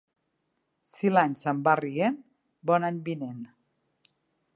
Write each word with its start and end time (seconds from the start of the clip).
Si 0.93 1.11
l'any 1.11 1.35
se'n 1.41 1.59
va 1.67 1.75
rient, 1.81 2.17
bon 2.71 2.89
any 2.89 2.99
vinent. 3.11 3.45